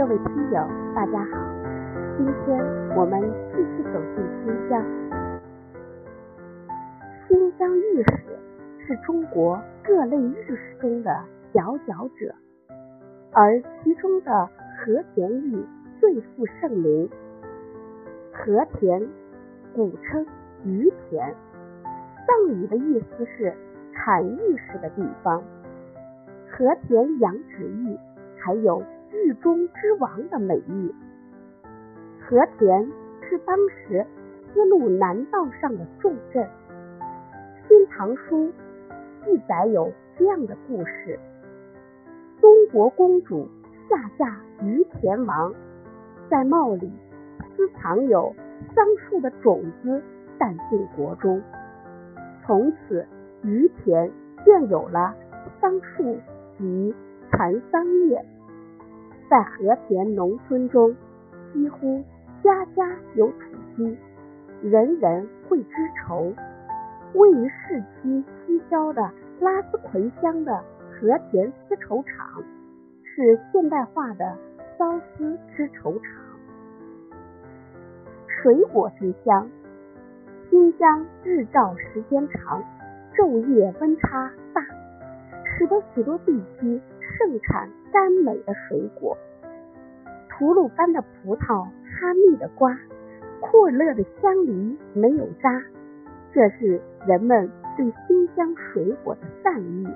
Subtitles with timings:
[0.00, 1.36] 各位听友，大家好，
[2.16, 2.58] 今天
[2.96, 3.20] 我们
[3.52, 4.82] 继续走进新疆。
[7.28, 8.38] 新疆御史
[8.78, 11.14] 是中国各类御史中的
[11.52, 12.34] 佼佼者，
[13.32, 15.62] 而其中的和田玉
[16.00, 17.06] 最负盛名。
[18.32, 19.06] 和田，
[19.74, 20.26] 古称
[20.64, 21.34] 于田，
[22.26, 23.54] 藏语的意思是
[23.92, 25.42] 产玉石的地方。
[26.48, 27.98] 和田羊脂玉
[28.38, 28.82] 还有
[29.12, 30.94] 狱中之王的美誉。
[32.20, 32.90] 和田
[33.28, 34.06] 是当时
[34.52, 36.44] 丝路南道上的重镇。
[37.68, 38.48] 《新唐书》
[39.24, 41.18] 记载有这样的故事：
[42.40, 43.48] 中国公主
[43.88, 45.52] 下嫁于田王，
[46.28, 46.90] 在帽里。
[47.56, 48.34] 私藏有
[48.74, 50.02] 桑树的种子，
[50.38, 51.42] 带进国中。
[52.42, 53.06] 从此，
[53.42, 54.10] 于田
[54.44, 55.14] 便有了
[55.60, 56.18] 桑树
[56.56, 56.94] 及
[57.30, 58.24] 蚕桑业。
[59.30, 60.92] 在和田农村中，
[61.54, 62.04] 几乎
[62.42, 63.36] 家家有土
[63.76, 63.96] 鸡，
[64.60, 66.34] 人人会织绸。
[67.14, 69.08] 位于市区西郊的
[69.40, 72.42] 拉斯奎乡的和田丝绸厂，
[73.04, 74.36] 是现代化的
[74.76, 76.02] 缫丝织绸厂。
[78.26, 79.48] 水果之乡，
[80.50, 82.60] 新疆日照时间长，
[83.14, 84.60] 昼夜温差大，
[85.44, 89.16] 使得许多地区盛产甘美的水果。
[90.28, 92.78] 吐鲁番的葡萄，哈密的瓜，
[93.40, 95.62] 库尔勒的香梨没有渣，
[96.32, 99.86] 这是人们对新疆水果的赞誉。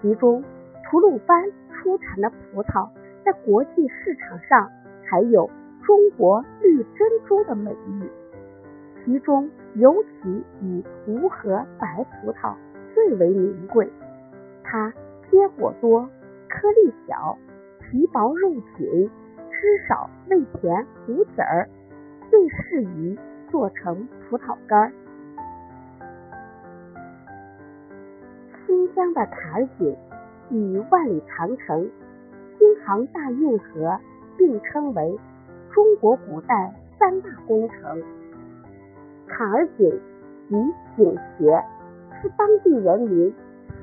[0.00, 0.42] 其中，
[0.84, 2.88] 吐鲁番出产的葡萄
[3.24, 4.70] 在国际市场上
[5.04, 5.50] 还有。
[5.82, 8.08] 中国绿珍珠的美誉，
[9.02, 12.54] 其中尤其以无核白葡萄
[12.94, 13.90] 最为名贵。
[14.62, 14.92] 它
[15.30, 16.08] 结果多，
[16.60, 17.38] 颗粒小，
[17.80, 19.10] 皮薄肉紧，
[19.50, 21.66] 汁少味甜无籽儿，
[22.28, 23.18] 最适宜
[23.50, 24.92] 做成葡萄干。
[28.66, 29.96] 新疆的坎儿井
[30.50, 31.90] 与万里长城、
[32.58, 33.98] 京杭大运河
[34.36, 35.18] 并称为。
[35.72, 38.02] 中国古代三大工程，
[39.26, 39.88] 坎儿井
[40.48, 40.56] 及
[40.96, 41.64] 井穴
[42.20, 43.32] 是当地人民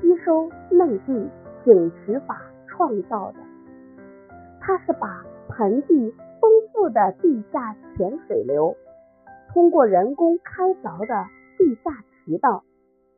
[0.00, 1.28] 吸收内地
[1.64, 2.38] 井渠法
[2.78, 3.38] 创造的。
[4.60, 8.74] 它是把盆地丰富的地下浅水流，
[9.52, 11.26] 通过人工开凿的
[11.58, 11.90] 地下
[12.24, 12.62] 渠道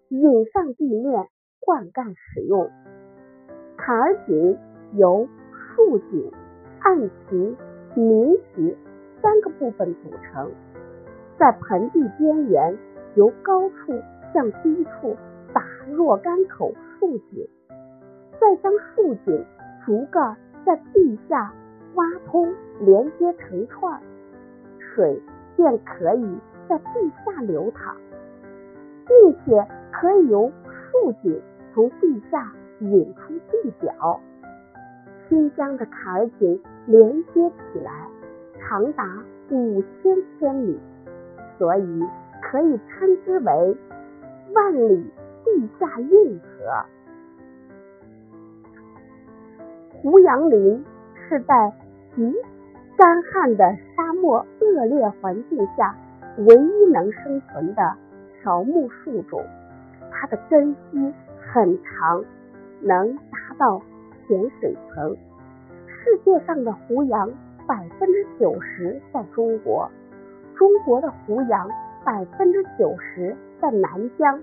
[0.08, 1.28] 引上地面
[1.60, 2.70] 灌溉使用。
[3.76, 4.58] 坎儿井
[4.94, 5.28] 由
[5.76, 6.32] 竖井、
[6.80, 7.56] 暗渠。
[7.96, 8.78] 明渠
[9.20, 10.52] 三个部分组成，
[11.36, 12.78] 在盆地边缘
[13.16, 14.00] 由高处
[14.32, 15.16] 向低处
[15.52, 17.48] 打若干口竖井，
[18.40, 19.44] 再将竖井
[19.84, 20.34] 竹竿
[20.64, 21.52] 在地下
[21.94, 24.00] 挖通连接成串，
[24.78, 25.20] 水
[25.56, 27.94] 便可以在地下流淌，
[29.06, 30.50] 并且可以由
[30.90, 31.38] 竖井
[31.74, 34.20] 从地下引出地表。
[35.28, 37.92] 新疆的坎儿井连接起来
[38.58, 40.78] 长达五千千米，
[41.58, 42.04] 所以
[42.42, 43.76] 可以称之为
[44.54, 45.04] 万里
[45.44, 46.84] 地下运河。
[50.02, 50.84] 胡杨林
[51.28, 51.72] 是在
[52.16, 52.34] 极
[52.96, 55.94] 干旱的沙漠恶劣环境下
[56.38, 57.94] 唯一能生存的
[58.42, 59.44] 乔木树种，
[60.10, 61.12] 它的根须
[61.52, 62.24] 很长，
[62.80, 63.80] 能达到。
[64.28, 65.16] 浅水层，
[65.88, 67.28] 世界上的胡杨
[67.66, 69.90] 百分之九十在中国，
[70.54, 71.68] 中国的胡杨
[72.04, 74.40] 百分之九十在南疆，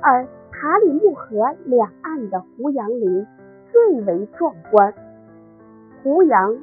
[0.00, 3.26] 而塔里木河两岸的胡杨林
[3.74, 4.94] 最为壮观。
[6.00, 6.56] 胡杨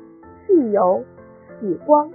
[0.48, 1.04] 具有
[1.60, 2.10] 喜光、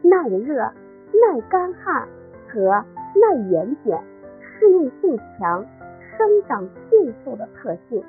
[0.00, 2.08] 耐热、耐干旱
[2.48, 2.82] 和
[3.14, 4.02] 耐盐碱、
[4.40, 5.62] 适应性强、
[6.16, 8.02] 生长迅速的特性。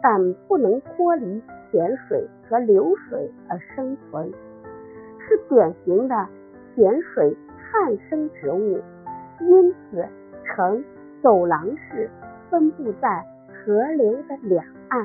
[0.00, 4.30] 但不能脱离浅水和流水而生存，
[5.18, 6.28] 是典型的
[6.76, 8.80] 浅水旱生植物，
[9.40, 10.06] 因此
[10.44, 10.84] 呈
[11.20, 12.08] 走廊式
[12.48, 15.04] 分布在河流的两岸。